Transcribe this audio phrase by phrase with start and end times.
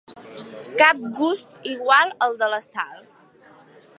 [0.81, 3.07] Cap gust igual al de la sal.